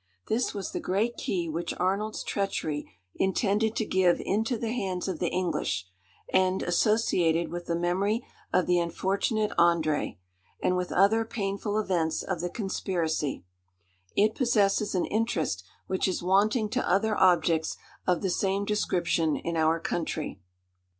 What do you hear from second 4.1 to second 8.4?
into the hands of the English; and, associated with the memory